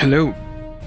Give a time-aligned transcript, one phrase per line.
[0.00, 0.34] Hello,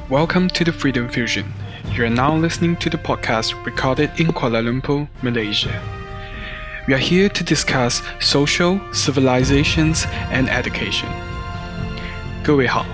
[0.09, 1.46] welcome to the Freedom Fusion.
[1.93, 5.81] You are now listening to the podcast recorded in Kuala Lumpur, Malaysia.
[6.88, 11.10] We are here to discuss social, civilizations, and education.
[12.44, 12.85] 各位好，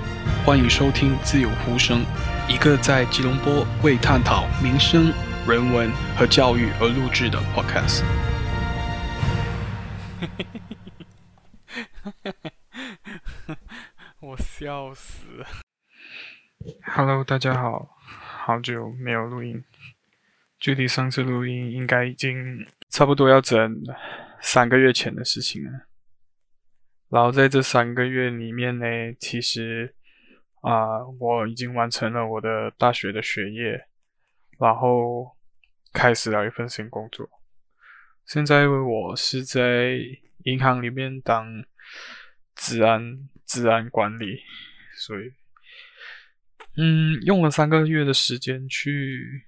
[0.46, 2.06] 欢迎收听自由呼声，
[2.48, 5.14] 一个在吉隆坡为探讨民生、
[5.48, 8.04] 人文和教育而录制的 podcast。
[14.20, 15.46] 我笑死了。
[16.85, 19.65] Hello，大家好，好久没有录音，
[20.59, 23.81] 距离上次录音应该已经差不多要整
[24.43, 25.87] 三个月前的事情了。
[27.09, 28.85] 然后在这三个月里面呢，
[29.19, 29.95] 其实
[30.61, 33.87] 啊、我已经完成了我的大学的学业，
[34.59, 35.35] 然后
[35.95, 37.27] 开始了一份新工作。
[38.27, 39.99] 现在我是在
[40.45, 41.65] 银行里面当
[42.55, 44.43] 治安治安管理，
[44.95, 45.33] 所以。
[46.77, 49.45] 嗯，用了三个月的时间去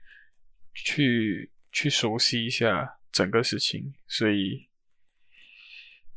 [0.75, 4.69] 去去熟悉一下整个事情，所以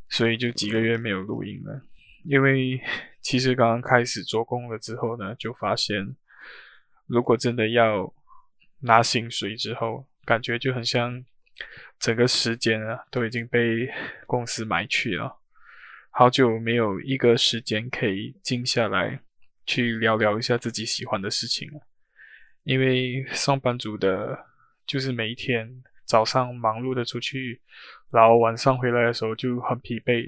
[0.08, 1.80] 所以就几个月没有录音了。
[2.24, 2.80] 因为
[3.22, 6.16] 其实刚刚开始做工了之后呢，就发现
[7.06, 8.12] 如果真的要
[8.80, 11.24] 拿薪水之后，感觉就很像
[12.00, 13.88] 整个时间啊都已经被
[14.26, 15.40] 公司买去了，
[16.10, 19.22] 好久没有一个时间可以静下来。
[19.66, 21.82] 去聊聊一下自己喜欢的事情啊，
[22.62, 24.38] 因为上班族的，
[24.86, 27.60] 就是每一天早上忙碌的出去，
[28.10, 30.24] 然后晚上回来的时候就很疲惫，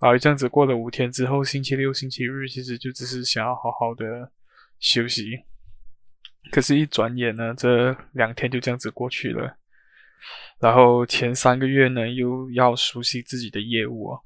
[0.00, 4.32] 然后这样子过了五天之后，星期六、星期日其实就只是想要好好的
[4.80, 5.44] 休息，
[6.50, 9.58] 可是，一转眼呢，这两天就这样子过去了，
[10.60, 14.20] 然后前三个月呢，又要熟悉自己的业务啊。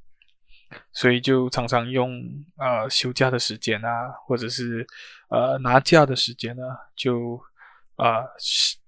[0.92, 2.22] 所以就常常用
[2.56, 4.86] 呃休假的时间啊，或者是
[5.28, 6.62] 呃拿假的时间呢，
[6.94, 7.40] 就
[7.96, 8.26] 啊、呃、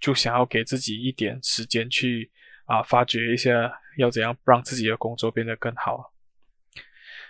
[0.01, 2.31] 就想要给自己一点时间去
[2.67, 3.51] 啊、发掘一下
[3.99, 6.13] 要怎样让自己的工作变得更好。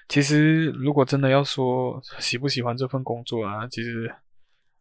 [0.09, 4.15] 其实如果真的要说喜不喜欢这份工作啊，其实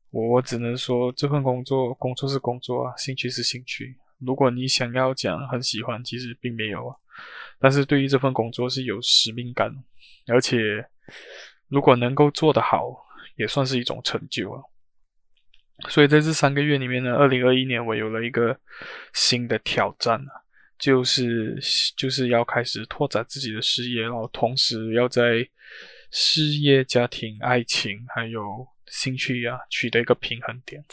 [0.10, 3.98] 我只能说这份工作工作是工作啊，兴趣是兴趣。
[4.26, 6.96] 如果你想要讲很喜欢，其实并没有啊。
[7.60, 9.72] 但是对于这份工作是有使命感，
[10.28, 10.86] 而且
[11.68, 12.96] 如果能够做得好，
[13.36, 14.62] 也算是一种成就啊。
[15.90, 18.58] 所以在这三个月里面呢，二零二一年我有了一个
[19.14, 20.34] 新的挑战啊，
[20.78, 21.60] 就是
[21.98, 25.48] 就是要开始拓展自己的事业，然后同时要在
[26.12, 30.84] 事业、家庭、爱情还有兴趣啊取得一个平衡点。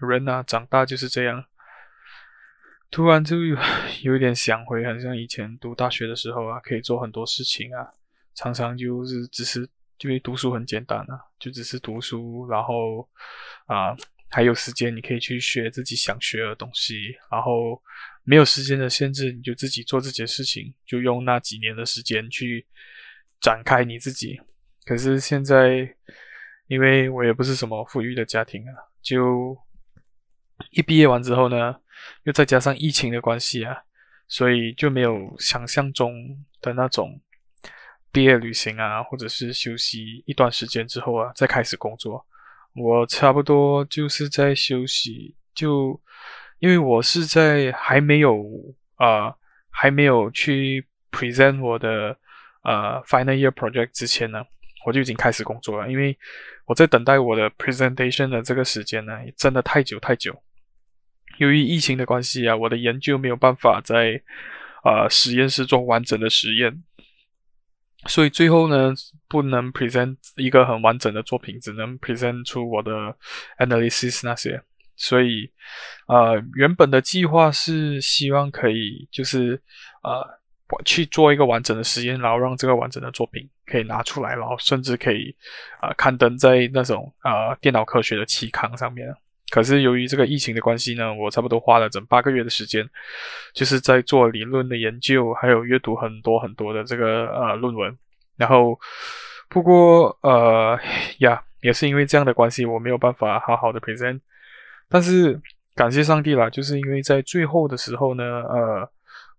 [0.00, 1.44] 人啊，长大就是这样。
[2.90, 3.56] 突然就有
[4.02, 7.86] 有一点想回，很像以前读大学的时候啊，可以做很多事情啊，
[8.34, 9.68] 常常就是只是
[10.00, 13.06] 因为读书很简单啊，就只是读书，然后
[13.66, 13.94] 啊
[14.30, 17.80] 还有时间你可以去学自己想学的东西，然后
[18.24, 22.66] 没有时间的限制，你就自己做自己的事情，就用那几年的时间去
[23.40, 24.40] 展开你自己。
[24.86, 25.94] 可是现在，
[26.68, 28.72] 因为我也不是什么富裕的家庭啊，
[29.02, 29.54] 就
[30.70, 31.76] 一毕业完之后呢。
[32.24, 33.76] 又再加上疫情的关系啊，
[34.26, 36.12] 所以就没有想象中
[36.60, 37.20] 的那种
[38.10, 42.24] 毕业旅行啊，或者是休息一段时间之后啊，再开始工作。
[42.74, 46.00] 我差不多就是在休息，就
[46.60, 48.44] 因为我是在还没有
[48.96, 49.34] 啊、
[49.70, 52.16] 还没有去 present 我的
[52.62, 54.44] 呃 final year project 之前呢，
[54.86, 55.90] 我就已经开始工作了。
[55.90, 56.16] 因为
[56.66, 60.40] 我在等待我的 presentation 的这个时间呢，真的太久太久。
[61.38, 64.20] 由于疫情的关系啊，我的研究没有办法在
[64.84, 66.82] 呃实验室做完整的实验，
[68.06, 68.92] 所以最后呢，
[69.28, 72.90] 不能 present 一个很完整的作品，只能 present 出我的
[73.58, 74.62] analysis 那些。
[75.00, 75.48] 所以
[76.08, 79.52] 呃，原本的计划是希望可以就是
[80.02, 80.26] 呃
[80.84, 85.32] 去做一个完整的实验，然后让这个完整的作品可以拿出来，然后甚至可以
[85.80, 89.06] 啊、刊登在那种呃电脑科学的期刊上面。
[89.50, 92.86] 可是由于这个疫情的关系呢，我差不多花了整八个月的时间，
[93.54, 97.96] 就是在做理论的研究，还有阅读很多很多的这个呃论文。
[98.36, 98.78] 然后，
[99.48, 100.78] 不过呃
[101.20, 104.20] 呀，也是因为这样的关系，我没有办法好好的 present。
[104.88, 105.40] 但是
[105.74, 108.88] 感谢上帝啦，就是因为在最后的时候呢，呃，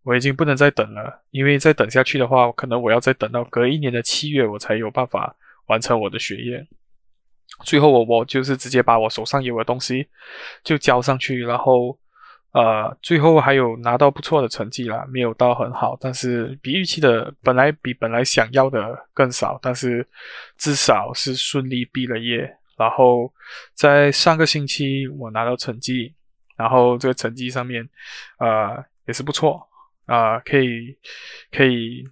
[0.04, 5.36] 我已经不能再等了，因为再等下去的话，可能我要再等到隔一年的七月，我才有办法
[5.68, 6.68] 完成我的学业。
[7.64, 10.08] 最后我我就是直接把我手上有的东西
[10.64, 11.98] 就交上去，然后
[12.52, 20.08] 呃最后还有拿到不错的成绩啦，没有到很好，但是比预期的本来比本来想要的更少，但是
[20.58, 23.32] 至少是顺利毕了业，然后
[23.74, 26.14] 在上个星期我拿到成绩，
[26.56, 27.88] 然后这个成绩上面，
[28.40, 29.62] 呃，也是不错，
[30.06, 30.98] 啊、可以
[31.52, 32.04] 可以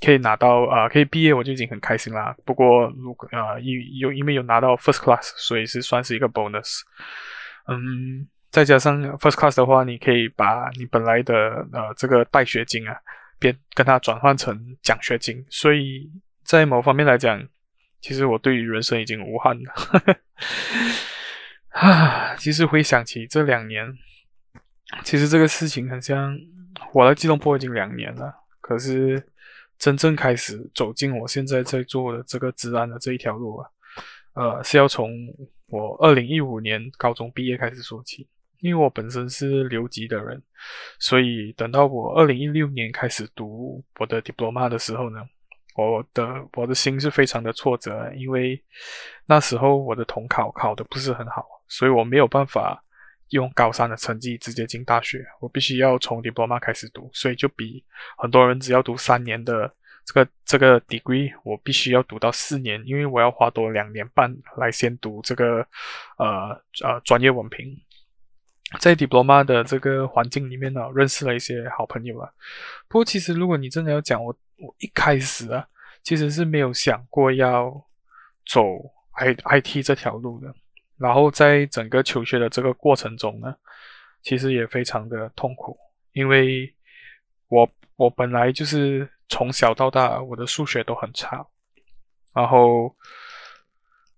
[0.00, 2.34] 可以拿到啊、可以毕业我就已经很开心啦。
[2.44, 6.80] 不过如果啊，因有因为有拿到 first class，所以是算是一个 bonus。
[7.68, 11.34] 嗯，再加上 first class 的话，你可以把你本来的
[11.72, 12.96] 呃这个带学金啊，
[13.38, 16.10] 变跟它转换成奖学金，所以
[16.42, 17.46] 在某方面来讲，
[18.00, 19.72] 其实我对于人生已经无憾了。
[21.70, 23.86] 啊，其实回想起这两年，
[25.04, 26.36] 其实这个事情很像
[26.92, 29.22] 我来吉隆坡已经两年了，可是
[29.80, 33.68] 真正开始走进我现在在做的这个治安的这一条路啊，
[34.34, 35.10] 呃，是要从。
[35.72, 38.26] 我二零一五年高中毕业开始说起，
[38.58, 40.42] 因为我本身是留级的人，
[40.98, 45.20] 所以等到我二零一六年开始读我的 diploma 的时候呢，
[45.76, 48.60] 我的我的心是非常的挫折，因为
[49.26, 52.82] 那时候我的统考考得不是很好，所以我没有办法
[53.30, 57.84] 用高三的成绩直接进大学，我必须要从 diploma 开始读，所以就比
[58.16, 59.74] 很多人只要读三年的。
[60.02, 65.64] 这个这个 degree 我必须要读到四年，因为我要花多两年半来先读这个
[66.16, 66.48] 呃
[66.82, 67.68] 呃专业文凭。
[68.80, 72.28] 在 diploma 的这个环境里面呢，认识了一些好朋友啊。
[72.88, 75.64] 不过其实如果你真的要讲，我我一开始啊，
[76.02, 77.70] 其实是没有想过要
[78.50, 78.62] 走
[79.12, 80.52] I IT 这条路的。
[81.00, 83.52] 然后在整个求学的这个过程中呢，
[84.22, 85.76] 其实也非常的痛苦，
[86.12, 86.72] 因为
[87.48, 89.10] 我我本来就是。
[89.32, 91.46] 从小到大，我的数学都很差，
[92.34, 92.92] 然后，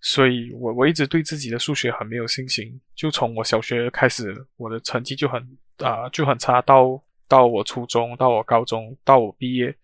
[0.00, 2.80] 所以我我一直对自己的数学很没有信心。
[2.94, 6.98] 就从我小学开始，我的成绩就很啊、就很差，到
[7.28, 9.76] 到我初中，到我高中，到我毕业，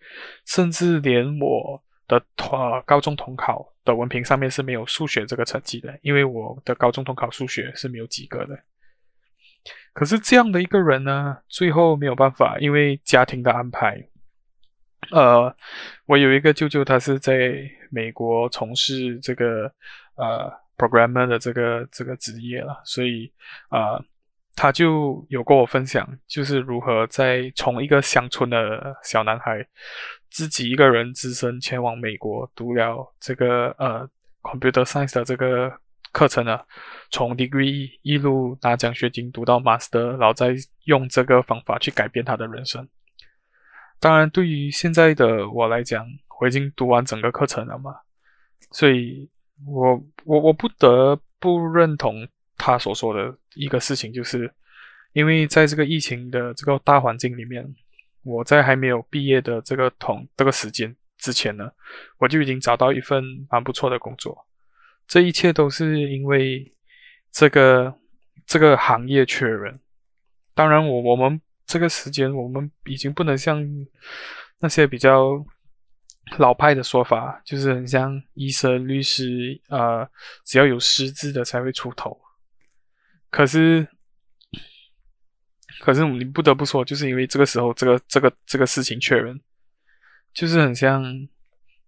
[0.47, 8.59] 甚至连我的同呃高中统考的文凭上面是没有数学这个成绩的，因为我的高中统考数学是没有及格的。
[9.93, 13.99] 可是这样的一个人呢，最后没有办法，因为家庭的安排。
[15.11, 15.55] 呃，
[16.07, 17.53] 我有一个舅舅，他是在
[17.91, 19.73] 美国从事这个
[20.17, 23.33] 呃 programmer 的这个这个职业了，所以
[23.71, 24.03] 呃，
[24.55, 29.67] 他就有跟我分享，就是如何在从一个乡村的小男孩，
[30.31, 34.09] 自己一个人只身前往美国读了这个呃
[34.43, 35.73] computer science 的这个
[36.13, 36.61] 课程呢，
[37.11, 40.55] 从 degree 一路拿奖学金读到 master，然后再
[40.85, 42.87] 用这个方法去改变他的人生。
[44.01, 46.07] 当然，对于现在的我来讲，
[46.41, 47.97] 我已经读完整个课程了嘛，
[48.71, 49.29] 所以
[49.67, 52.27] 我我我不得不认同
[52.57, 54.53] 他所说的一个事情，就是
[55.13, 57.67] 因为在这个疫情的这个大环境里面，
[58.23, 61.71] 我在还没有毕业的这个同这个时间之前呢，
[62.19, 64.47] 我就已经找到一份蛮不错的工作，
[65.07, 66.75] 这一切都是因为
[67.33, 67.95] 这个
[68.47, 69.81] 这个行业缺人。
[70.55, 71.41] 当然，我我们。
[71.71, 73.63] 这个时间，我们已经不能像
[74.59, 75.45] 那些比较
[76.39, 80.09] 老派的说法，就是很像医生、律师，呃，
[80.47, 82.19] 只要有师资的才会出头。
[83.29, 83.87] 可是，
[85.81, 89.41] 可是你不得不说，就是因为这个时候，这个这个这个事情缺人，
[90.33, 91.03] 就是很像，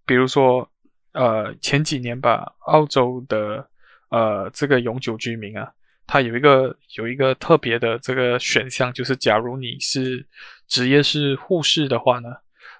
[0.07, 0.69] 比如说，
[1.13, 3.69] 呃，前几年吧，澳洲的
[4.11, 5.73] 呃这个永久居民啊。
[6.13, 10.27] 它有一个有一个特别的这个选项，就是假如你是
[10.67, 12.31] 职业是护士的话呢，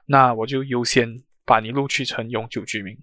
[0.07, 2.99] 那我就优先把你录取成永久居民。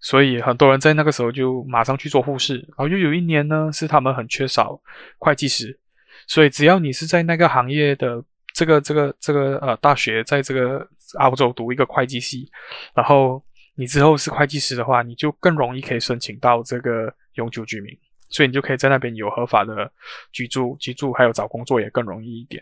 [0.00, 2.56] 所以很多人在那个时候就马上去做护士。
[2.56, 4.80] 然后又有一年呢，是他们很缺少
[5.18, 5.78] 会计师，
[6.26, 8.22] 所以只要你是在那个行业的
[8.54, 10.86] 这个这个这个呃大学，在这个
[11.18, 12.50] 澳洲读一个会计系，
[12.94, 13.42] 然后
[13.74, 17.96] 你之后是会计师的话，你就更容易可以申请到这个永久居民。
[18.30, 19.88] 所以你就可以在那边有合法的
[20.32, 22.60] 居住、居住，还有找工作也更容易一点。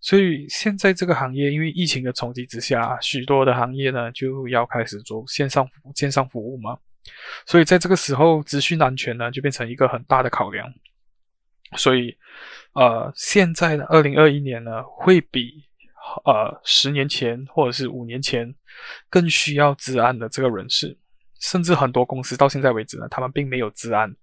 [0.00, 5.66] 所以现在这个行业，因为疫情的冲击之下，许多的行业呢就要开始做线上
[5.96, 6.78] 线上服务嘛。
[7.44, 10.72] 所以在这个时候，资讯安全呢就变成一个很大的考量。
[11.76, 12.16] 所以，
[12.74, 15.64] 呃，现在的二零二一年呢，会比
[16.24, 18.54] 呃十年前或者是五年前
[19.08, 20.96] 更需要治安的这个人士，
[21.40, 24.14] 甚至很多公司到现在为止呢，他们并没有治安。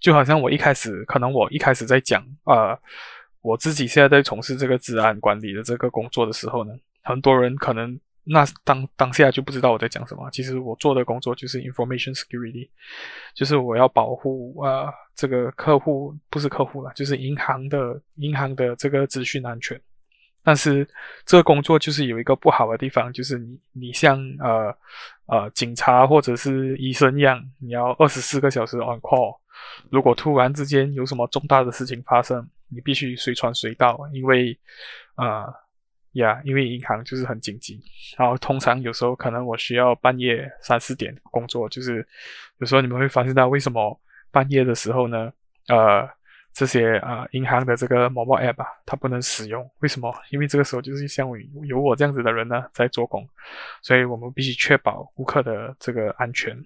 [0.00, 2.78] 就好像我一开始，可能我一开始在讲，呃，
[3.40, 6.72] 我自己现在在从事这个治安管理的这个工作的时候呢，
[7.02, 10.30] 很多人可能那当当下就不知道我在讲什么。
[10.30, 12.68] 其实我做的工作就是 information security，
[13.34, 19.78] 就是我要保护呃这个客户，不是客户了，就是银行的银行的这个资讯安全。
[20.42, 20.86] 但是
[21.24, 24.76] 这个工作就是有一个不好的地方，就是你你像呃
[25.26, 29.38] 呃警察或者是医生一样，你要二十四个小时 on call。
[29.90, 34.58] 如果突然之间有什么重大的事情发生，你必须随传随到，因为
[35.16, 35.46] 呃
[36.14, 37.80] 呀，因为银行就是很紧急。
[38.18, 42.06] 然后通常有时候可能我需要半夜三四点工作，就是
[42.58, 45.32] 有时候你们会发现到为什么半夜的时候呢？
[45.68, 46.08] 呃。
[46.56, 50.14] 这些啊，银行的这个 mobile app 啊，它不能使用，为什么？
[50.30, 51.28] 因为这个时候就是像
[51.66, 53.28] 有我这样子的人呢在做工，
[53.82, 56.56] 所以我们必须确保顾客的这个安全。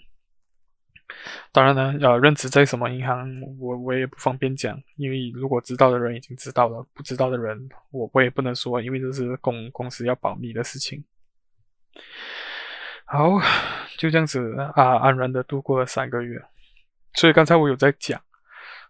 [1.52, 11.04] 当然呢，呃，任职在什么银行，我我也不方便讲，因为如果知道的人已经知道了，不知道的人我我也不能说，因为这是公公司要保密的事情。
[13.04, 13.40] 好，
[13.96, 16.40] 就这样子啊，安然的度过了三个月。
[17.14, 18.20] 所以刚才我有在讲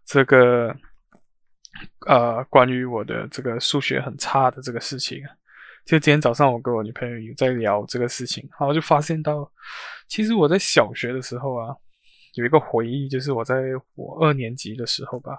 [0.05, 0.75] 这个。
[2.09, 5.23] 呃，关于我的这个数学很差的这个事情，
[5.85, 9.49] 就今天早上我跟我女朋友有在聊这个事情，然后就发现到，
[10.09, 11.77] 其实我在小学的时候啊，
[12.39, 13.57] 有一个回忆，就是我在
[13.95, 15.37] 我二年级的时候吧，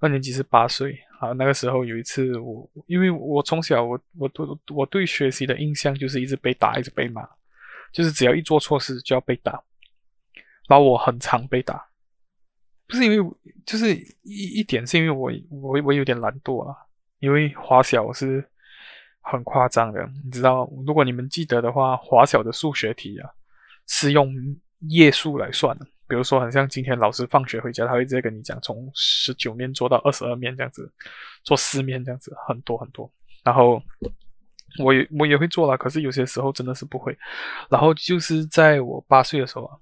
[0.00, 7.26] 二年级是八岁啊，那个时候有一次我，因为我从小我我对我对学习的印象就是一直被打，一直被骂，
[7.92, 9.52] 就是只要一做错事就要被打，
[10.68, 11.84] 然后我很常被打。
[12.86, 16.76] 不是因为，就是一一点是因为我我我有点懒惰啊。
[17.20, 18.42] 因为华小是
[19.20, 23.28] 很夸张的，你知道，如果你们记得的话，华小的数学题啊
[23.86, 24.34] 是用
[24.88, 25.86] 页数来算的。
[26.10, 30.92] 比如说，很像今天老师放学回家，他会直接跟你讲，从十九面做到二十二面这样子，
[31.44, 33.10] 做四面这样子，很多很多。
[33.44, 33.80] 然后
[34.78, 37.16] 我也我也会做啦，可是有些时候真的是不会。
[37.70, 39.76] 然后就是在我八岁的时候啊，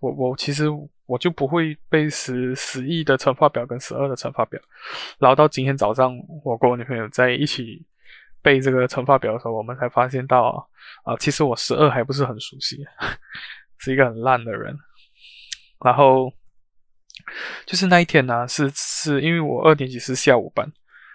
[0.00, 0.66] 我我其实。
[1.10, 4.60] 我就不会背十十亿的乘法表跟十二的乘法表，
[5.18, 7.84] 然后到今天早上，我跟我女朋友在一起
[8.40, 10.64] 背这个乘法表的时候，我们才发现到
[11.02, 12.86] 啊，其实我十二还不是很熟悉，
[13.78, 14.72] 是一个很烂的人。
[15.84, 16.32] 然后
[17.66, 20.64] 就是那一天呢，是是因为我二年级是下午班，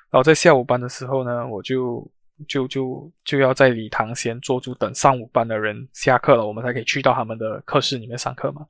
[0.09, 2.09] 然后在下午班的时候呢，我就
[2.47, 8.65] 就就就要在礼堂先坐住，等上午班的人下课了，我们才可以去到他们的课室里面上课嘛。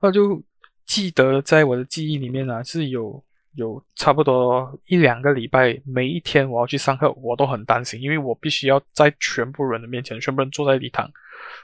[0.00, 0.42] 那就
[0.84, 3.22] 记得在我的记忆里面呢，是有
[3.54, 11.10] 有差不多一两个礼拜，每一天我要去上课，我都很担心，因为我必须要在全部人的面前，全部人坐在礼堂，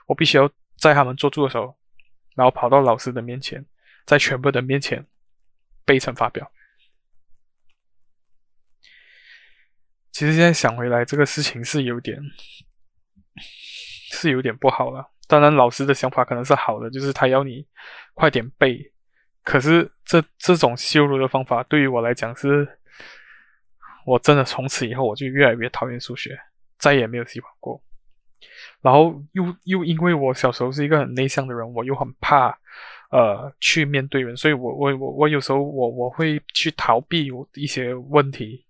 [0.06, 1.74] 我必须要在他们坐住的时候，
[2.34, 3.64] 然后跑到老师的面前，
[4.06, 5.06] 在全部的面前
[5.84, 6.50] 背乘法表。
[10.10, 12.18] 其实现在想回来，这个事情是有点
[14.12, 15.10] 是有点不好了。
[15.26, 17.66] 当然，老师的想法可能是好的，就是他要你
[18.12, 18.92] 快点背。
[19.42, 22.78] 可是这这种羞辱的方法对于我来讲是，
[24.06, 26.38] 我真的从此以后我就越来越讨厌数学，
[26.78, 27.82] 再也没有喜欢过。
[28.82, 32.48] 然后又又因为我小时候是一个很内向的人，我又很怕
[33.10, 38.66] 呃去面对人，所以我我我我有时候我我会去逃避一些问题。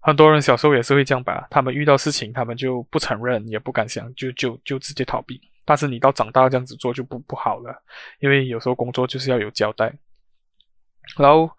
[0.00, 5.40] 很多人小时候也是会这样吧，他们遇到事情，他们就不承认，也不敢想，就就就直接逃避。
[5.64, 7.82] 但是你到长大这样子做就不不好了，
[8.20, 9.90] 因为有时候工作就是要有交代。
[11.16, 11.50] 然后，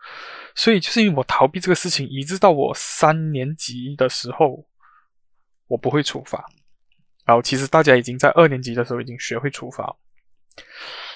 [0.55, 4.65] 所以就是因为我逃避这个事情，一直到我三年级的时候，
[5.67, 6.45] 我不会处罚。
[7.25, 9.95] 然后其实大家已经在二年级的时候已经学会除法。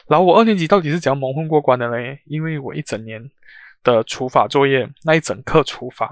[0.08, 1.98] 然后我二年级到底是怎样蒙混过关的呢？
[2.26, 3.22] 因为我一整年
[3.84, 6.12] 的除法作业，那一整课除法，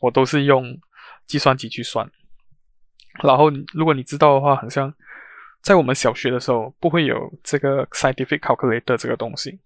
[0.00, 0.78] 我都是用
[1.26, 2.10] 计算机去算。
[3.22, 4.94] 然后如果你知道的话，好像。
[5.62, 9.58] 在我们小学的时候，不会有这个 scientific calculator 这个东西，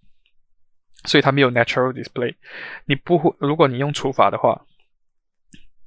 [1.06, 2.32] 所以它没有 natural display。
[2.84, 4.64] 你不会，如果你用除法的话，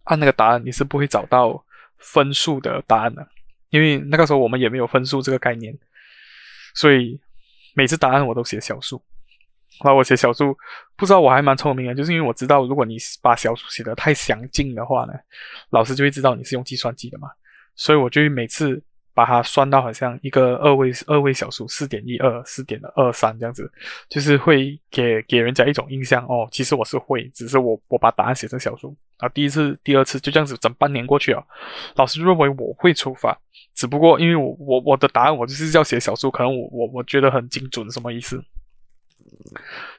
[0.03, 1.63] 按那个答案，你是不会找到
[1.97, 3.25] 分数的答案的，
[3.71, 5.75] 因为那个时候我们也没有分数这个概念，
[6.75, 7.19] 所以
[7.73, 9.01] 每次答案我都写小数。
[9.83, 10.55] 然后我写小数，
[10.95, 15.13] 不知道我还蛮聪明的，就是因为我知道，如果你把小数写的太详尽的话呢，
[15.71, 17.27] 老师就会知道你是用计算机的嘛，
[17.75, 18.79] 所以我就每次。
[19.13, 23.69] 把它算到好像一个二位二位小数四点一二四点二三这样子，
[24.07, 29.29] 就是会给给人家一种印象哦，其实我是会，只是我我把答案写成小数啊。
[29.29, 31.41] 第一次、第二次就这样子，整半年过去了，
[31.95, 33.39] 老师认为我会出发，
[33.73, 38.43] 只不过因为我我我的答案我就是要写小数，可能我我我觉得很精准，什么意思？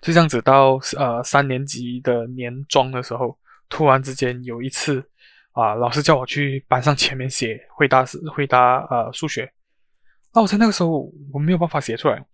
[0.02, 3.38] 就这样子到呃三年级的年终的时候，
[3.68, 5.02] 突然之间有一次。
[5.54, 5.74] 啊！
[5.74, 9.52] 老师叫我去班上前面写回答是回答呃数学，
[10.32, 12.24] 那我在那个时候我没有办法写出来，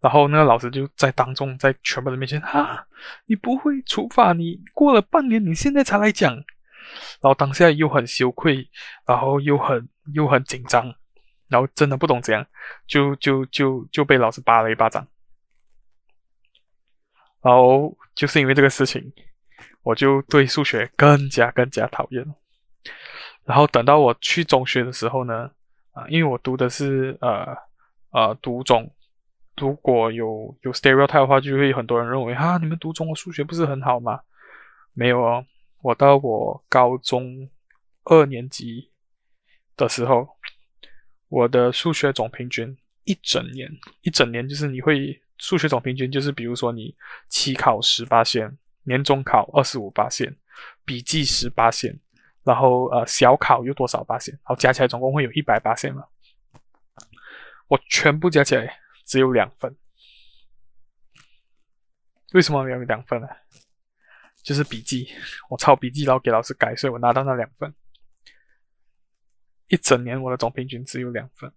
[0.00, 2.86] 然后那个老师就在当众在全部人面前啊，
[3.26, 6.42] 你不会除法，你过了半年你现在才来讲，然
[7.22, 8.68] 后当下又很羞愧，
[9.06, 10.94] 然后又很又很紧张，
[11.48, 12.46] 然后真的不懂怎样，
[12.86, 15.06] 就就就就被老师扒了一巴掌。
[17.42, 19.12] 然后就是因为这个事情，
[19.82, 22.24] 我就对数学更加更加讨厌。
[23.44, 25.50] 然后等到我去中学的时候呢，
[25.92, 27.56] 啊，因为我读的是呃
[28.12, 28.90] 呃读中，
[29.60, 34.20] 如果有有 stereotype 的话，就会很多人认为哈，你们读中国数学不是很好吗？
[34.94, 35.44] 没有哦，
[35.82, 37.48] 我到我高中
[38.04, 38.90] 二年级
[39.76, 40.26] 的时候，
[41.28, 43.70] 我的数学总平均一整年
[44.02, 46.94] 一整年就是你会数学总平均就是比如说你
[47.28, 50.34] 期考十八线，年中考二十五八线，
[50.84, 51.96] 笔记十八线，
[52.42, 56.02] 然后呃小考有多少八线，然后加起来总共会有一百八线嘛。
[57.68, 58.79] 我全部加起来
[59.10, 59.76] 只有两分，
[62.32, 63.26] 为什么没有两分呢？
[64.44, 65.08] 就是笔记，
[65.48, 67.74] 我抄笔记，然后给老师改，所以我拿到那两分。
[69.66, 71.52] 一整年我的总平均只有两分，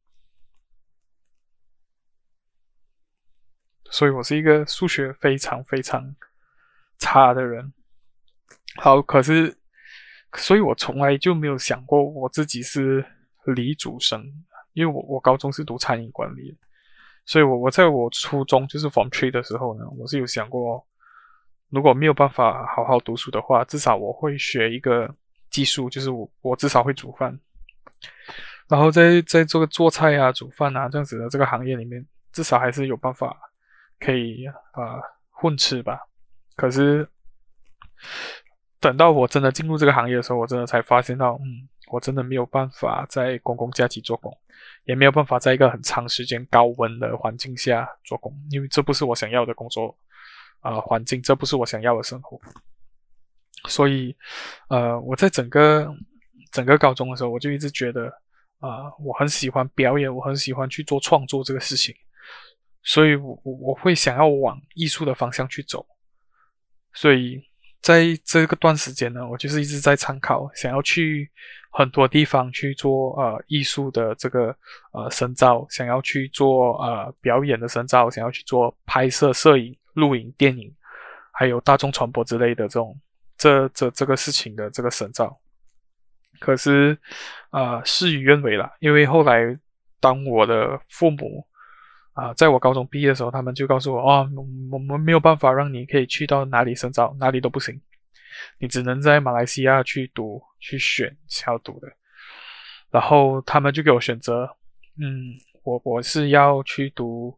[3.91, 6.15] 所以我是一个数学非常非常
[6.97, 7.71] 差的人。
[8.77, 9.55] 好，可是，
[10.37, 13.05] 所以我从来就没有想过我自己是
[13.45, 14.43] 理组生，
[14.73, 16.57] 因为我我高中是读餐饮管理的，
[17.25, 20.85] 所以我我在我初中就是 Form 3的时候呢，我是有想过。
[21.69, 25.11] 如果没有办法好好读书的话，至少我会学一个
[25.49, 27.35] 技术，就是我我至少会煮饭，
[28.69, 33.35] 然后在在这个做菜啊、煮饭啊这样子的这个行业里面，至少还是有办法
[33.99, 35.01] 可以啊、
[35.31, 35.99] 混吃吧。
[36.55, 37.09] 可是
[38.79, 44.35] 等到我真的进入这个行业的时候，我真的才发现到，嗯，我真的没有办法在公共假期做工，
[44.85, 49.97] 也没有办法在一个很长时间高温的环境下做工，因为这不是我想要的工作。
[50.65, 52.39] 啊、环境，这不是我想要的生活，
[53.67, 54.15] 所以，
[54.69, 55.93] 呃，我在整个
[56.53, 58.07] 整个高中的时候，我就一直觉得，
[58.59, 61.93] 啊、我很喜欢表演，我很喜欢去做创作这个事情，
[62.81, 65.85] 所以我我我会想要往艺术的方向去走，
[66.93, 67.43] 所以
[67.81, 71.29] 在这个段时间呢，我就是一直在参考，想要去
[71.73, 74.55] 很多地方去做呃艺术的这个
[74.93, 79.75] 呃深造，想要去做呃表演的深造，想要去做拍摄、摄影。
[79.95, 80.73] 录影、电影，
[81.31, 82.99] 还有大众传播之类的这种，
[83.37, 85.39] 这这这个事情的这个深造，
[86.39, 86.97] 可是，
[87.51, 88.67] 啊、呃，事与愿违了。
[88.79, 89.55] 因为后来，
[89.99, 91.45] 当我的父母
[92.13, 94.27] 啊、在我高中毕业的时候，他们就告诉我，哦，
[94.71, 97.79] 我们没有办法让你可以去到哪里深造，哪里都不行，
[98.57, 101.15] 你只能在马来西亚去读，去选
[101.47, 101.87] 要读的。
[102.89, 104.49] 然后他们就给我选择，
[104.99, 107.37] 嗯，我我是要去读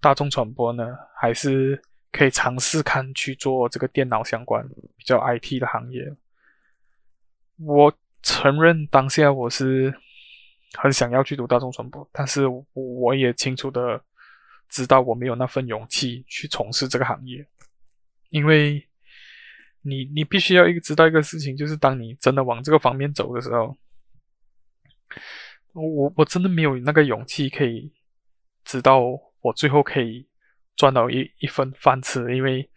[0.00, 0.84] 大众传播呢，
[1.16, 1.82] 还是？
[2.16, 4.64] 可以尝试看去做这个电脑相关
[4.96, 6.14] 比较 IT 的行业。
[7.58, 9.92] 我承认当下我是
[10.74, 14.00] 很想要去读大众传播，但是我也清楚的
[14.68, 17.44] 知道我没有那份勇气去从事这个行业，
[18.28, 18.88] 因为
[19.84, 23.76] 你你必须要一个知道一个事情，就是当你真的往这个方面走的时候，
[25.72, 27.92] 我我真的没有那个勇气可以
[28.64, 29.00] 知道
[29.40, 30.26] 我最后可以。
[30.76, 32.68] 赚到一一份饭吃，因为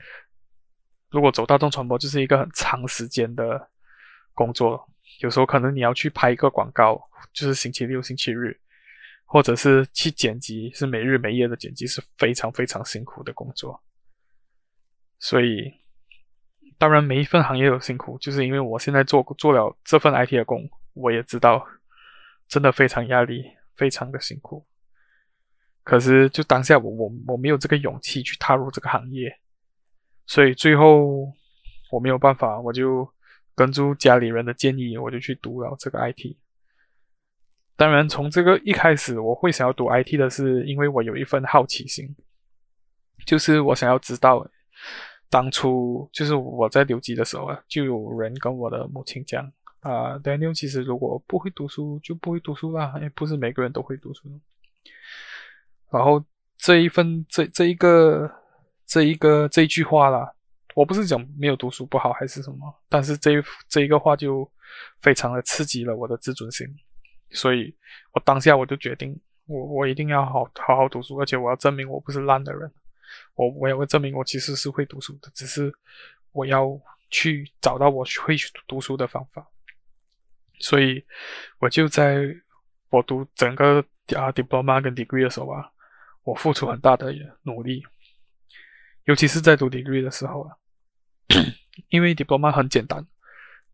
[1.10, 3.72] 如果走大众传播，就是一个很长时间的
[4.36, 4.88] 工作，
[5.22, 7.02] 有时候可能你要去拍一个广告，
[7.34, 8.56] 就是星期六、星期日，
[9.26, 13.84] 或者是去剪辑，是没日没夜的剪辑，是非常非常辛苦的工作。
[15.18, 15.74] 所以，
[16.78, 21.66] 当然每一份行业有辛苦，就是因为我现在做做了这份 IT 的工，我也知道，
[22.48, 23.44] 真的非常压力，
[23.76, 24.66] 非常的辛苦。
[25.84, 29.40] 可是，就当下我我我没有这个勇气去踏入这个行业，
[30.26, 31.34] 所以最后
[31.92, 33.10] 我没有办法，我就
[33.56, 36.36] 跟住家里人的建议，我就去读了这个 IT。
[37.78, 42.14] 当然，从这个一开始，我会想要读 IT 的是因为我有一份好奇心，
[43.26, 44.46] 就是我想要知道，
[45.30, 49.44] 当初就是我在留级的时候啊，就有人跟我的母亲讲
[49.82, 54.30] 啊，Daniel，其实如果不会读书就不会读书啦，也不是每个人都会读书。
[55.92, 56.24] 然后
[56.58, 58.30] 这一份这这一个
[58.86, 60.34] 这一个这一句话啦，
[60.76, 63.32] 我不是讲没有读书不好还是什么，但是这
[63.70, 64.50] 这一个话就
[65.02, 66.68] 非常的刺激了我的自尊心，
[67.32, 67.76] 所以
[68.14, 72.72] 我当下我就决定，我我一定要好好好读书，而且我要证明我不是烂的人，
[73.36, 75.74] 我我也会证明我其实是会读书的，只是
[76.32, 79.48] 我要去找到我会去读书的方法，
[80.60, 81.06] 所以
[81.60, 82.36] 我就在
[82.90, 83.84] 我读整个
[84.16, 85.72] 啊 diploma 跟 degree 的时候啊。
[86.24, 87.82] 我付出很大的努力，
[89.06, 90.58] 尤其是在读 degree 的时候啊，
[91.88, 93.08] 因为 diploma 很简单，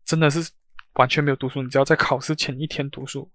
[0.04, 0.52] 真的是
[0.92, 3.28] 完全没有读书，你只要在考试前一天读书，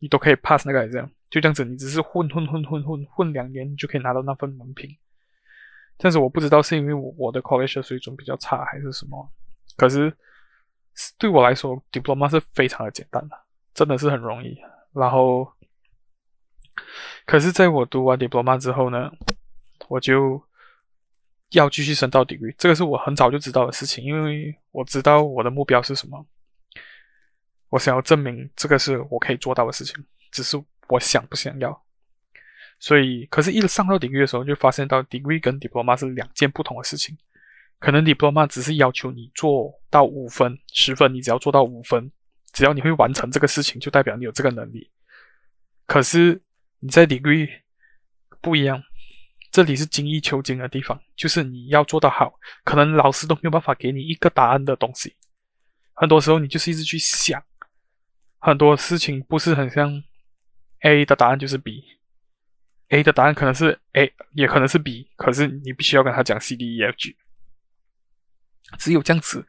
[0.00, 4.90] 你都可以 pass 那个 exam，就这样子，你只是混混混混混混两年，你就可以拿到那份文凭。
[5.96, 9.30] 但是我不知道是因为我我的 college 水准比较差还是什么，
[9.76, 10.14] 可是
[11.18, 13.36] 对我来说，diploma 是非常的简单的，
[13.72, 14.56] 真的是很容易。
[14.92, 15.52] 然后，
[17.26, 19.10] 可是在我读完 diploma 之后呢，
[19.88, 20.42] 我就
[21.50, 26.26] 要继续升到 degree，这个是我很早就知道的事情，因为我知道我的目标是什么，
[27.70, 29.94] 我想要证明这个是我可以做到的事情，
[30.30, 31.83] 只是我想不想要。
[32.84, 37.16] 所以，可是，一上到 degree 的时候，就发现到 degree 跟 diploma 是两件不同的事情。
[37.78, 42.12] 可能 diploma 只是要求你做到五分、十分，你只要做到五分，
[42.52, 44.90] 只要你会完成这个事情，就代表你有这个能力。
[45.86, 46.38] 可是
[46.80, 47.48] 你在 degree
[48.42, 48.82] 不一样，
[49.50, 55.16] 这里是精益求精的地方，就是你要做到好，可能老师都没有办法给你一个答案的东西。
[55.94, 57.42] 很多时候你就是一直去想，
[58.40, 60.02] 很多事情不是很像
[60.80, 61.82] A 的答案就是 B。
[62.88, 67.16] A 的答案可能是 A，也可能是 B，可是你必须要跟他讲 C、D、E、F、G，
[68.78, 69.46] 只有这样子，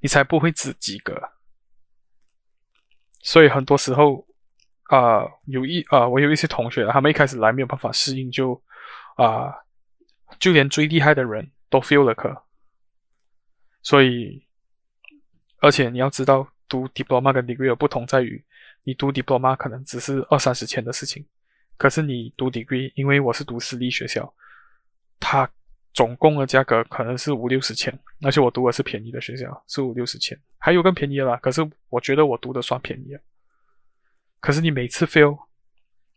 [0.00, 1.20] 你才不会只及格。
[3.22, 4.26] 所以很多时候，
[4.84, 8.62] 啊、有一啊、我有一些同学，他们一开始来没有办法适应就，
[9.16, 9.52] 啊，
[10.38, 12.44] 就连最厉害的人都 fail 了课。
[13.82, 14.46] 所以，
[15.60, 18.44] 而且你要知道，读 diploma 跟 degree 有不同在于，
[18.82, 21.26] 你读 diploma 可能只是二三十千的事情。
[21.76, 24.32] 可是你读 degree，因为我是读私立学校，
[25.18, 25.48] 它
[25.92, 31.36] 总共的价格可能是五六十千，而且我读的是便宜的学校，是五六十千，还有更便宜的啦。
[31.38, 33.20] 可是我觉得我读的算便宜了。
[34.40, 35.38] 可是你每次 fail，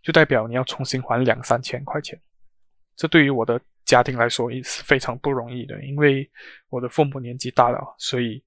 [0.01, 2.19] 就代表你要重新还两三千块钱，
[2.95, 6.29] 这对于我的家庭来说也是非常不容易的，因为
[6.69, 8.43] 我的父母年纪大了，所以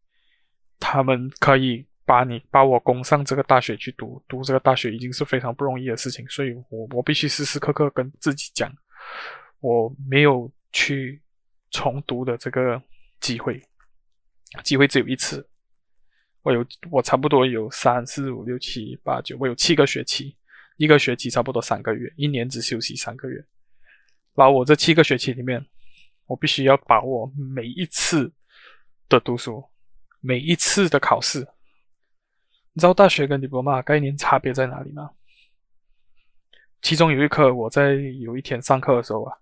[0.79, 1.85] 他们可以。
[2.11, 8.68] 把你把我供上这个大学去读，读这个大学已经是非常不容易的事情，所以我我必须时时刻刻跟自己讲，
[9.61, 11.23] 我没有去
[11.70, 12.83] 重读的这个
[13.20, 13.62] 机会，
[14.64, 15.49] 机会只有一次。
[16.42, 20.37] 我有我差不多有三四五六七八九，我有七个学期，
[20.79, 23.40] 一个学期差不多三个月，一年只休息三个月。
[24.35, 25.64] 然后我这七个学期里面，
[26.27, 28.33] 我必须要把握每一次
[29.09, 29.62] 的读书，
[30.18, 31.46] 每一次的考试。
[32.81, 35.11] 你知道大学跟 diploma 概念差别在哪里吗？
[36.81, 39.37] 其中有一课，我在有一天上课的时候啊，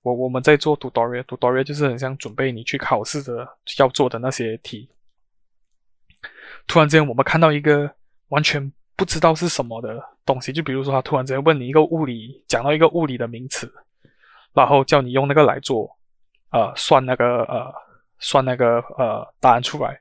[0.00, 3.46] 我我们在做 tutorial，tutorial 就是很像准备你去考试的
[3.78, 4.88] 要做的那些题。
[6.66, 7.94] 突然间，我们看到一个
[8.28, 13.70] 完全不知道是什么的东西，就比如说他突然间问你一个物理，讲到一个物理的名词，
[14.54, 15.94] 然后叫你用那个来做，
[16.52, 17.70] 呃，算那个呃，
[18.18, 20.00] 算那个呃答案出来。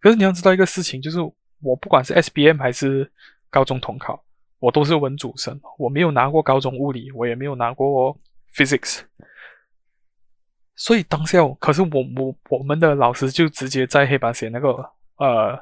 [0.00, 1.18] 可是你要知道一个事情，就是。
[1.60, 3.10] 我不管是 S B M 还是
[3.50, 4.22] 高中统考，
[4.60, 8.16] 我都是文组生，我没有拿过高中物理，我也没有拿过
[8.54, 9.00] Physics。
[10.76, 14.68] 所以当下，可是我我我们的老师就直接在黑板写那个
[15.16, 15.60] 呃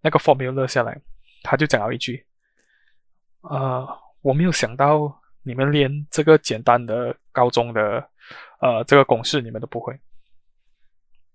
[0.00, 0.98] 那个 formula 下来，
[1.42, 2.24] 他就讲了一句：
[3.42, 3.86] 呃，
[4.22, 8.08] 我没有想到你们连这个简单的高中的
[8.60, 9.94] 呃这个公式你们都不会。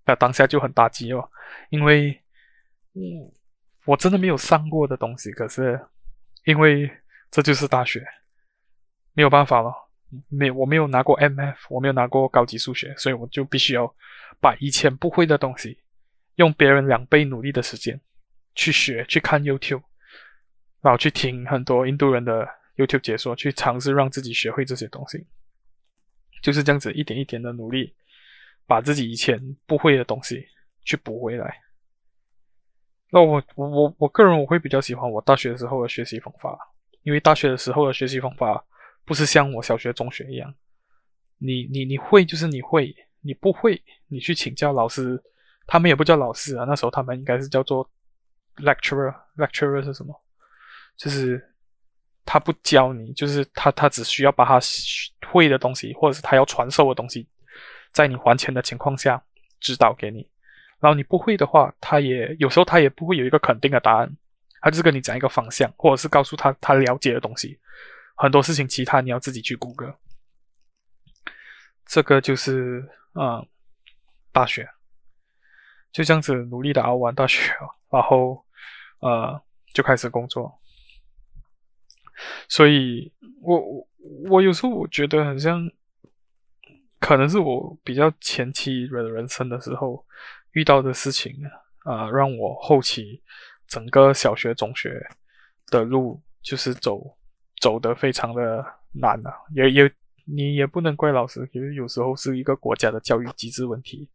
[0.04, 1.30] 那当下就很打击哦，
[1.68, 2.20] 因为
[2.94, 3.30] 嗯。
[3.84, 5.80] 我真的没有上过的东西，可是
[6.44, 6.90] 因为
[7.30, 8.06] 这就是大学，
[9.14, 9.72] 没有办法了。
[10.28, 13.94] 没，我没有拿过 MF，我没有拿过高级数学，所以我就必须要
[14.40, 15.78] 把以前不会的东西，
[16.34, 18.00] 用别人两倍努力的时间
[18.56, 19.82] 去学，去看 YouTube，
[20.80, 25.24] 然后去听很多印度人的 YouTube 解说，去尝试让自己学会这些东西。
[26.42, 27.94] 就是这样子，一点一点的努力，
[28.66, 30.44] 把自己以前不会的东西
[30.84, 31.60] 去补回来。
[33.12, 36.58] 那我我我我个人我会比较喜欢我大学时候的学习方法，
[37.02, 38.64] 因为大学的时候的学习方法
[39.04, 40.54] 不是像我小学、中学一样，
[41.38, 45.20] 你你你会就是你会，你不会你去请教老师，
[45.66, 47.88] 他们也不叫老师啊，那时候他们应该是叫做
[48.56, 49.14] lecturer。
[49.36, 50.14] lecturer 是什么？
[50.96, 51.42] 就是
[52.24, 54.60] 他不教你，就是他他只需要把他
[55.32, 57.26] 会的东西，或者是他要传授的东西，
[57.92, 59.20] 在你还钱的情况下
[59.58, 60.28] 指导给你。
[60.80, 64.16] 然后你不会的话，他也有时候他也不会有一个肯定的答案，
[64.62, 67.60] 他就是跟你讲一个方向，或者是告诉他他了解的东西。
[68.16, 69.94] 很多事情其他你要自己去谷歌。
[71.84, 72.82] 这个就是
[73.14, 73.46] 嗯，
[74.32, 74.66] 大学
[75.92, 77.52] 就这样子努力的熬完大学，
[77.90, 78.42] 然后
[79.00, 79.38] 呃
[79.74, 80.58] 就开始工作。
[82.48, 83.12] 所以
[83.42, 83.86] 我
[84.30, 85.70] 我有时候我觉得很像，
[86.98, 90.06] 可能是我比较前期的人生的时候。
[90.52, 91.34] 遇到的事情
[91.84, 93.22] 啊，让我后期
[93.66, 95.00] 整个小学、中学
[95.66, 97.16] 的路就是走
[97.60, 99.92] 走得非常的难啊，也也
[100.24, 104.08] 你也不能怪老师，其实有时候是一个国家的教育机制问题，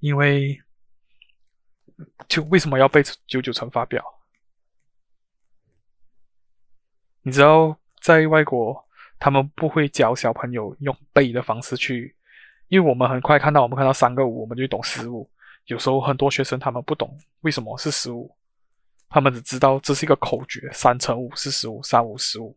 [0.00, 0.60] 因为
[2.28, 4.04] 就为什么要背九九乘法表？
[7.22, 8.86] 你知道在外国
[9.18, 12.14] 他们不会教小朋友用背的方式去，
[12.68, 15.28] 因为我们很快看到我们看到三个五，我们就懂十五。
[15.66, 18.30] 有时候很多学生他们不懂为什么是十五，
[19.08, 22.56] 他们只知道这是一个口诀，三乘五是十五，三五十五。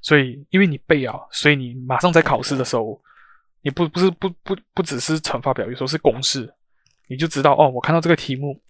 [0.00, 3.00] 所以因为你背啊，所以你马上在考试的时候，
[3.62, 6.52] 你不不是不不不只是乘法表，有时候是公式，
[7.08, 8.60] 你就知道哦，我看到这个题目，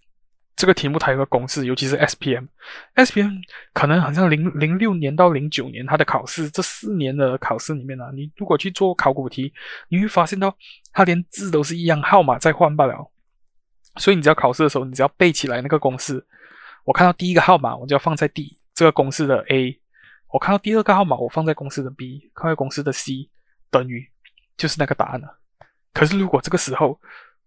[0.55, 3.40] 这个题目它有个公式，尤其是 SPM，SPM
[3.73, 9.51] 可能好像零零六年到零九年它的考试，这四年的考试里面呢、你如果去做考古题，
[9.88, 10.55] 你会发现到
[10.92, 13.12] 它连字都是一样，号码再换罢了。
[13.96, 16.26] 所以你只要考试的时候，你只要背起来那个公式。
[16.85, 19.78] 我看到第一个号码，我就要放在第这个公式的 A；
[20.28, 23.31] 我看到第二个号码，我放在公式的 B；看到公式的 C，
[23.70, 24.11] 等于
[24.57, 25.38] 就是那个答案了。
[25.92, 26.98] 可是如果这个时候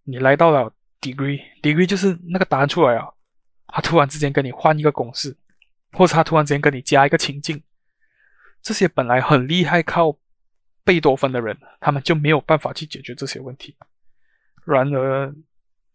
[0.04, 3.10] 你来到了 degree，degree 就是那个答案出来啊，
[3.68, 5.36] 他突然之间跟你换一个公式，
[5.92, 7.62] 或者他突然之间跟你加一个情境，
[8.62, 10.16] 这些本来很厉害靠
[10.84, 13.76] 贝多芬的人，他们就没有办法去解决这些问题。
[14.64, 15.36] 然而。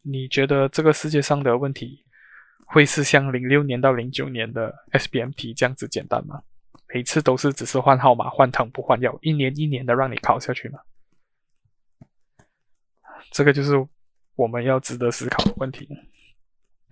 [0.02, 2.04] 你觉得这个世界上的问题
[2.64, 6.42] 会是像零六年到零九年的 SPM 题这样子简单吗？
[6.92, 10.80] 每次都是只是换号码、换汤不换药，一年一年的让你考下去吗？
[13.30, 13.74] 这个就是
[14.36, 15.86] 我们要值得思考的问题。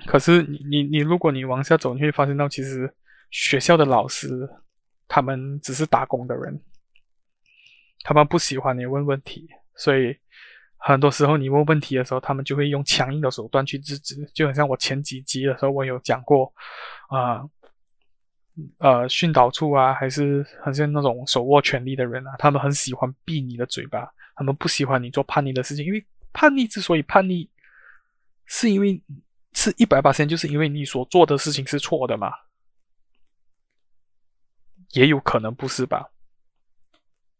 [0.07, 2.95] 可是你你你，如果你往下走，你会发现到其实
[3.31, 4.49] 学校的老师
[5.09, 6.63] 他们只是打工的人，
[8.03, 10.15] 他们不喜欢你问问题，所以。
[10.79, 16.53] 很多时候你问问题的时候，他们就会用强硬的手段去制止，就好像我前几集的时候我有讲过，
[17.09, 17.43] 啊、
[18.79, 27.49] 呃，训导处啊，还是很像那种手握权力的人啊，他们很喜欢闭你的嘴巴，他们不喜欢你做叛逆的事情，因为叛逆之所以叛逆，
[28.47, 29.03] 是因为
[29.53, 32.33] 是一百八千，就是因为你所做的事情是错的嘛，
[34.93, 36.11] 也有可能不是吧，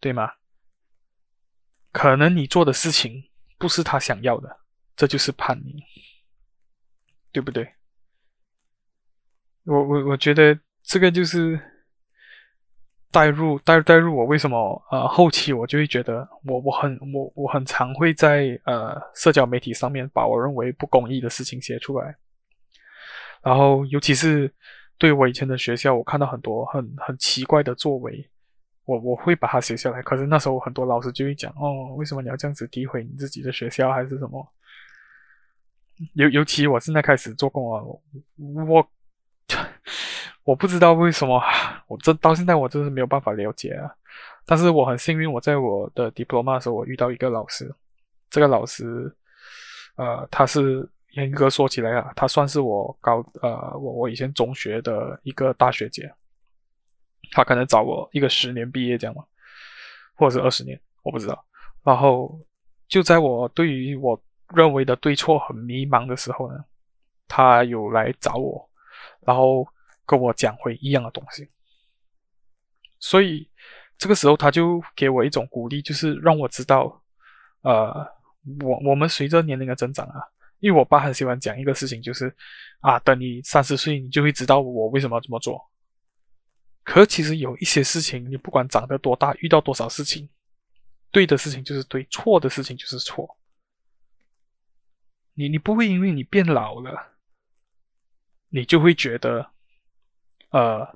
[0.01, 0.33] 对吗？
[1.91, 3.28] 可能你做的事情
[3.59, 4.57] 不是他想要的，
[4.97, 5.83] 这就是叛逆，
[7.33, 7.69] 对不对？
[9.65, 11.61] 我我我觉得这个就是
[13.11, 22.17] 带入带带入我为什么呃后期我就会觉得我我很我我很常会在呃社交媒体上面把我认为不公义的事情写出来，
[23.43, 24.51] 然后尤其是
[24.97, 28.31] 对我以前的学校，我看到很多很很奇怪的作为。
[28.89, 34.49] 我我会把它写下来，可是那时候很多老师就会讲哦，为什么你要这样子诋毁你自己的学校还是什么？
[36.15, 37.83] 尤尤其我现在开始做工啊，
[38.37, 38.89] 我
[40.45, 41.39] 我不知道为什么，
[41.87, 43.95] 我这到现在我真是没有办法了解啊。
[44.47, 47.71] 但是我很幸运，我在我的 diploma 的时候，我遇到一个老师，
[48.31, 49.15] 这个老师，
[49.97, 56.11] 呃，他是严格说起来啊，他算是我高呃我我以前中学的一个大学姐。
[57.31, 59.25] 他可能找我一个十年毕业这样嘛，
[60.15, 61.45] 或者是二十年，我不知道。
[61.83, 62.39] 然后
[62.89, 64.21] 就在我对于我
[64.55, 66.65] 认为的对错很迷茫的时候呢，
[67.27, 68.69] 他有来找我，
[69.21, 69.67] 然后
[70.07, 71.49] 跟我讲回一样的东西。
[72.99, 73.49] 所以
[73.97, 77.01] 这个时候他就给我一种鼓励，就是让我知道，
[77.63, 78.07] 呃，
[78.65, 80.21] 我我们随着年龄的增长啊，
[80.61, 82.35] 因为我爸很喜欢讲一个事情，就是
[82.81, 85.61] 啊，等你三十岁，你就会知道我为什么这么做。
[86.89, 90.27] 可其实有一些事情，你不管长得多大，遇到多少事情，
[91.11, 93.37] 对的事情就是对，错的事情就是错。
[95.35, 97.13] 你你不会因为你变老了，
[98.49, 99.51] 你就会觉得，
[100.49, 100.89] 呃，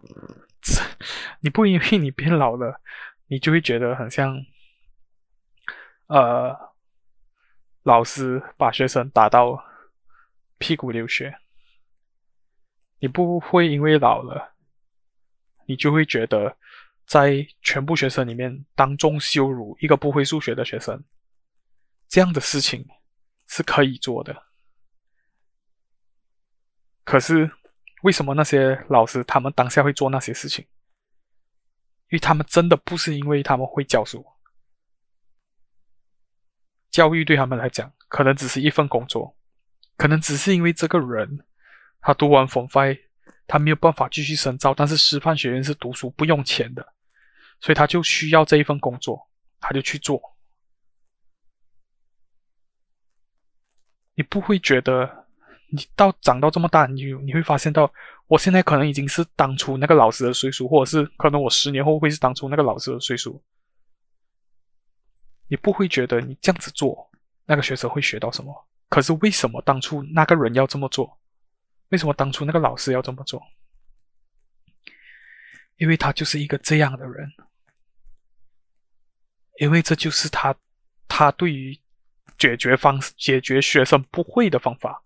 [1.40, 2.80] 你不因为你变老了，
[3.26, 4.34] 你就会觉得很像，
[6.06, 6.56] 呃，
[7.82, 9.62] 老师把学生打到
[10.56, 11.38] 屁股流血。
[12.98, 14.54] 你不会因为老了。
[15.72, 16.54] 你就会觉得，
[17.06, 21.02] 在全部学生里面当众羞辱一个不会数学的学生，
[22.08, 22.86] 这样的事情
[23.46, 24.36] 是可以做的。
[27.04, 27.50] 可是，
[28.02, 30.62] 为什么那些老师他们当下会做那些事情？
[32.10, 34.22] 因为他们真的不是因为他们会教书，
[36.90, 39.34] 教育对他们来讲可能只是一份工作，
[39.96, 41.46] 可能只是因为这个人
[42.02, 42.68] 他读完 f o。
[43.52, 46.94] 他没有办法继续深造，但是师范学院是读书不用钱的，
[47.60, 49.28] 所以他就需要这一份工作，
[49.60, 50.18] 他就去做。
[54.14, 55.26] 你不会觉得
[55.68, 57.92] 你到长到这么大，你你会发现到，
[58.26, 63.38] 我现在可能已经是当初那个老师的岁数，或者是可能我十年后会是当初那个老师的岁数。
[65.48, 67.10] 你不会觉得你这样子做，
[67.44, 68.66] 那个学生会学到什么？
[68.88, 71.18] 可是为什么当初那个人要这么做？
[71.92, 73.40] 为什么当初那个老师要这么做？
[75.76, 77.30] 因为他就是一个这样的人，
[79.58, 80.56] 因为这就是他，
[81.06, 81.78] 他对于
[82.38, 85.04] 解决方、解决学生不会的方法。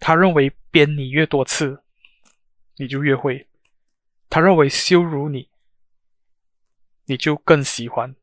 [0.00, 1.84] 他认为鞭你越多次，
[2.76, 3.48] 你就越会。
[4.28, 5.48] 他认为羞辱你，
[7.04, 8.16] 你就更喜欢。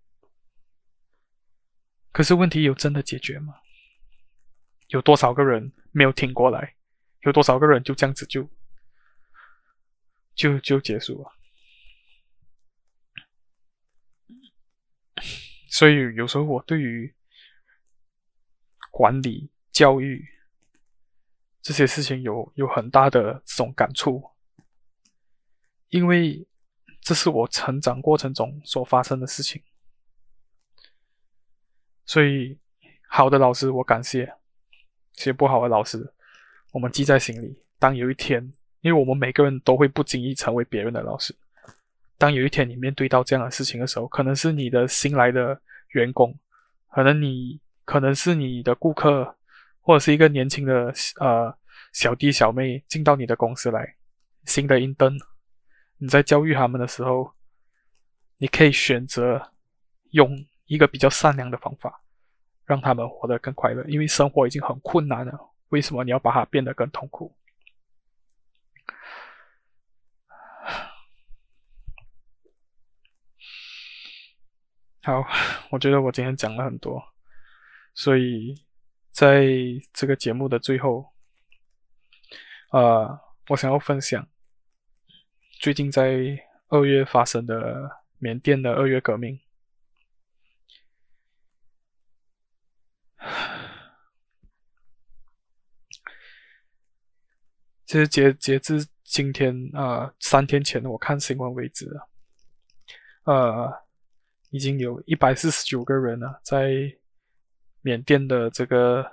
[2.12, 3.56] 可是问题有真的解决吗？
[4.90, 6.76] 有多少个人没有挺过来？
[7.24, 8.48] 有多少个人就这样子就？
[10.36, 11.32] 就就结束了，
[15.68, 17.14] 所以有时候我对于
[18.90, 20.28] 管理、教育
[21.62, 24.32] 这些事情有有很大的这种感触，
[25.90, 26.48] 因为
[27.00, 29.64] 这是我成长过程中所发生的事情，
[32.06, 32.60] 所以
[33.08, 34.36] 好的老师我感谢，
[35.14, 36.13] 些不好的老师
[36.74, 37.56] 我们记在心里。
[37.78, 38.42] 当有一天，
[38.82, 41.34] 因为我们每个人都会不经意成为别人的老师。
[42.18, 46.36] 当有一天你面对到这样的事情的时候，可能是你的新来的员工，
[46.90, 49.36] 可能你可能是你的顾客，
[49.82, 51.56] 或者是一个年轻的呃
[51.92, 53.96] 小弟小妹进到你的公司来，
[54.46, 55.16] 新的 in 灯
[56.00, 57.32] 你在教育他们的时候，
[58.40, 59.52] 你可以选择
[60.10, 62.02] 用一个比较善良的方法，
[62.66, 63.84] 让他们活得更快乐。
[63.84, 65.38] 因为生活已经很困难了，
[65.74, 67.36] 为什么你要把它变得更痛苦？
[75.02, 75.26] 好，
[75.72, 77.04] 我觉得我今天讲了很多，
[77.96, 78.54] 所以
[79.10, 79.48] 在
[79.92, 81.12] 这个节目的最后，
[82.70, 84.30] 呃，我想要分享
[85.60, 89.40] 最近在二月发生的缅甸的二月革命。
[97.86, 101.90] 其实截截至今天啊，呃，三天前我看新闻为止，
[103.26, 103.72] 呃。
[104.54, 106.72] 已经有一百四十九个人了，在
[107.82, 109.04] 缅甸的这个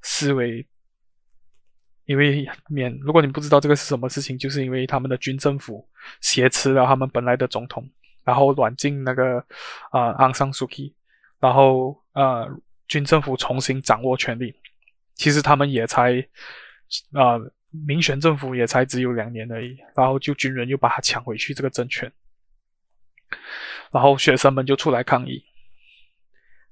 [0.00, 0.66] 思维。
[2.06, 5.86] 因为缅，如果你不知道这个是什么事情，就是因为他们的军政府
[6.22, 7.86] 挟持了他们本来的总统，
[8.24, 9.44] 然后软禁那个
[9.90, 10.96] 啊昂桑苏基，
[11.38, 12.48] 然后呃
[12.88, 14.54] 军政府重新掌握权力。
[15.16, 16.18] 其实他们也才
[17.12, 17.52] 啊、呃、
[17.86, 22.10] 民选政府也才只有两年而已，然后就军人又把他抢回去这个政权。
[23.90, 25.44] 然后学生们就出来抗议。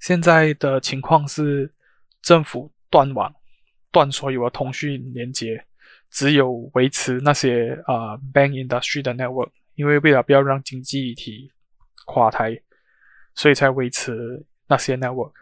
[0.00, 1.72] 现在的情况是，
[2.22, 3.34] 政府断网，
[3.90, 5.64] 断所有的通讯连接，
[6.10, 11.50] 只有维持那些啊、bank industry 的 network，因为为了不要让经济体
[12.06, 12.60] 垮台，
[13.34, 15.32] 所以才维持那些 network。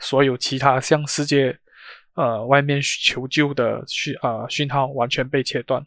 [0.00, 1.58] 所有其他向世界
[2.18, 5.86] 呃外面求救的讯啊、讯号完全被切断。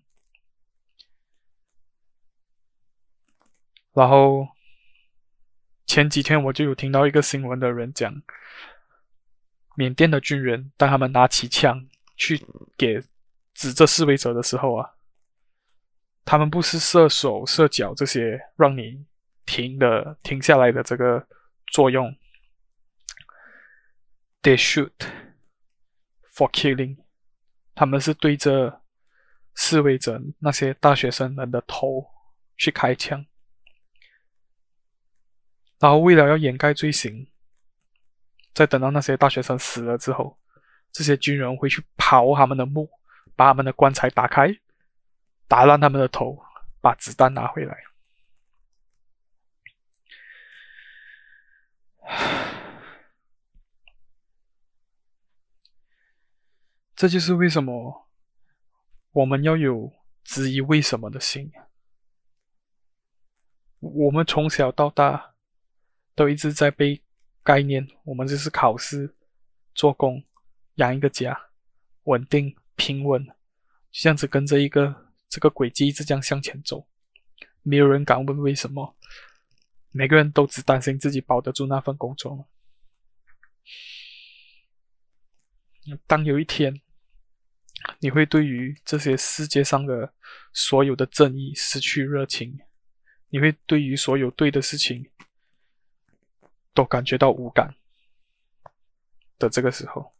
[3.94, 4.48] 然后。
[5.88, 8.22] 前几天我就有听到一个新闻的人讲，
[9.76, 12.42] 缅甸的军人当他们拿起枪去
[12.78, 12.98] 给
[13.54, 14.90] 指着示威者的时候啊，
[16.24, 19.06] 他们不是射手射脚这些让你
[19.46, 21.28] 停的停下来的这个
[21.68, 22.16] 作用
[24.42, 24.94] ，They shoot
[26.42, 26.98] for killing，
[27.76, 28.82] 他们是对着
[29.54, 32.04] 示威者那些大学生们的头
[32.58, 33.24] 去开枪。
[35.78, 37.28] 然后为了要掩盖罪行，
[38.56, 40.36] 在等到那些大学生死了之后，
[40.92, 42.90] 这些军人会去刨他们的墓，
[43.36, 44.48] 把他们的棺材打开，
[45.48, 46.44] 打烂他们的头，
[46.82, 47.78] 把子弹拿回来。
[57.02, 58.08] 这就是为什么
[59.12, 59.92] 我们要有
[60.24, 61.52] 质疑为什么的心。
[63.80, 65.32] 我们从小到大。
[66.14, 67.02] 都一直在背
[67.42, 69.16] 概念，我们就是考试、
[69.74, 70.22] 做工、
[70.76, 71.50] 养一个家、
[72.04, 73.26] 稳定、平稳，
[73.92, 76.86] 这样子跟着一个这个轨迹一直这样向前走。
[77.64, 78.94] 没有人敢问为什么，
[79.92, 82.46] 每个人都只担心自己保得住那份工作。
[86.06, 86.82] 当有一天，
[88.00, 90.14] 你会对于这些世界上的
[90.54, 92.60] 所有的正义失去热情，
[93.30, 95.10] 你会对于所有对的事情。
[96.74, 97.76] 都感觉到无感
[99.38, 100.14] 的这个时候，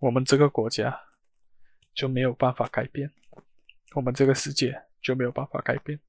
[0.00, 1.00] 我们这个国家
[1.94, 3.12] 就没有办法改变，
[3.92, 6.00] 我们这个世界就没有办法改变。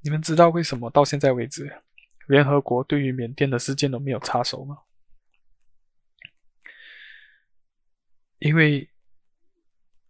[0.00, 1.82] 你们知道为什么到现在为止，
[2.32, 4.78] 联合国对于缅甸的事件都没有插手吗？
[8.38, 8.88] 因为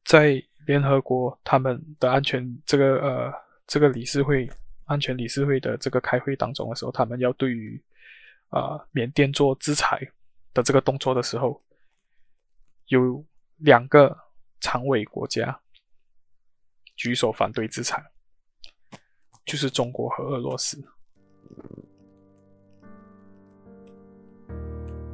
[0.05, 3.33] 在联合国他们的安全这个呃
[3.67, 4.49] 这个理事会
[4.85, 7.83] 安全理事会的这个开会当中的时候，他们要对于
[8.51, 10.01] 啊、缅甸做制裁
[10.55, 11.61] 的这个动作的时候，
[12.87, 13.25] 有
[13.57, 14.17] 两个
[14.61, 15.61] 常委国家
[16.95, 18.01] 举手反对制裁。
[19.45, 20.81] 就是中国和俄罗斯，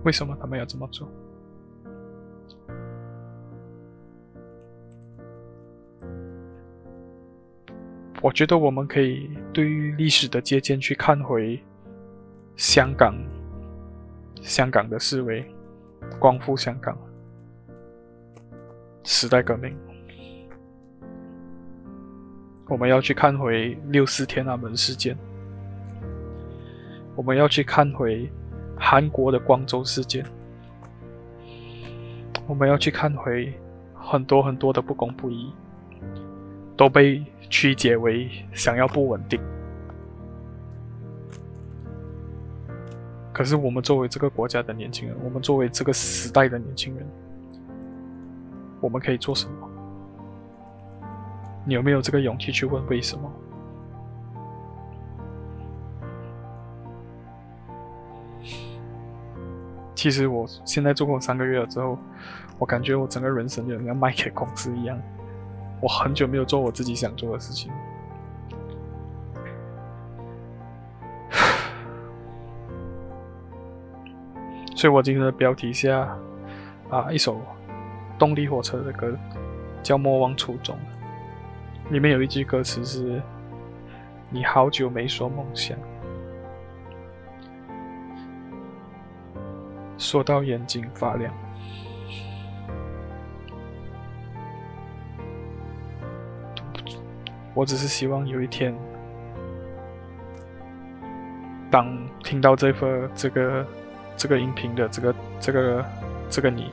[0.09, 1.07] 为什么他们要这么做？
[8.23, 11.63] 我觉得我们可以对于历史的借鉴去看回
[12.57, 13.15] 香港，
[14.41, 15.45] 香港的思维，
[16.19, 16.97] 光复香港，
[19.05, 19.77] 时代革命。
[22.67, 25.15] 我们要去看回六四天安门事件，
[27.15, 28.27] 我们要去看回
[28.79, 30.25] 韩国的光州事件，
[32.47, 33.53] 我们要去看回
[33.95, 35.53] 很多很多的不公不义，
[36.77, 39.41] 都被曲解为想要不稳定。
[43.33, 47.07] 可是我们作为这个国家的年轻人，我们作为这个时代的年轻人，
[48.81, 49.69] 我们可以做什么？
[51.65, 53.31] 你有没有这个勇气去问为什么？
[59.99, 61.99] 其实我现在做过三个月了之后，
[62.57, 64.97] 我感觉我整个人生就像卖给公司一样。
[65.81, 67.73] 我很久没有做我自己想做的事情，
[74.77, 76.17] 所以我今天的标题下
[76.91, 77.41] 啊，一首
[78.21, 79.13] 动力火车的歌
[79.83, 80.77] 叫《莫忘初衷》。
[81.93, 83.21] 里面有一句歌词是
[84.31, 85.77] ：“你好久没说梦想，
[89.99, 91.31] 说到眼睛发亮。”
[97.53, 98.75] 我只是希望有一天，
[101.71, 103.67] 当听到这份这个
[104.17, 105.85] 这个音频的这个这个
[106.31, 106.71] 这个你，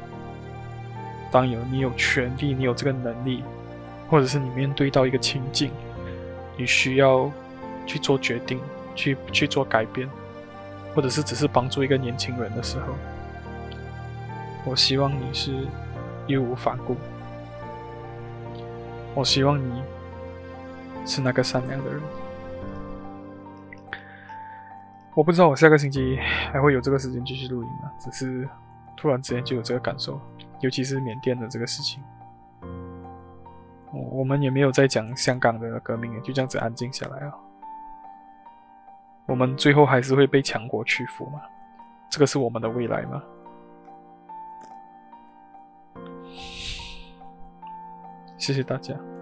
[1.30, 3.44] 当有你有权利，你有这个能力。
[4.08, 5.72] 或者是你面对到一个情境，
[6.56, 7.28] 你需要
[7.88, 8.60] 去做决定，
[8.94, 10.08] 去去做改变，
[10.94, 12.94] 或者是只是帮助一个年轻人的时候，
[14.66, 15.68] 我希望你是
[16.28, 16.98] 义无反顾，
[19.14, 19.84] 我希望你
[21.06, 22.02] 是那个善良的人。
[25.14, 26.18] 我不知道我下个星期
[26.52, 27.92] 还会有这个时间继续录音吗？
[28.00, 28.50] 只是
[28.98, 30.20] 突然之间就有这个感受，
[30.62, 32.04] 尤其是缅甸的这个事情。
[33.94, 37.34] 我我们也没有在讲香港的革命，就这样子安静下来了。
[39.28, 41.40] 我们最后还是会被强国屈服吗？
[42.10, 43.24] 这个是我们的未来吗？
[48.46, 49.15] 谢谢大家。